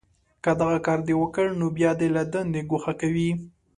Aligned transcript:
که 0.43 0.51
دغه 0.59 0.77
کار 0.85 0.99
دې 1.07 1.13
وکړ، 1.17 1.47
نو 1.59 1.65
بیا 1.77 1.91
دې 1.99 2.07
له 2.15 2.23
دندې 2.33 2.61
گوښه 2.69 2.93
کوي 3.01 3.29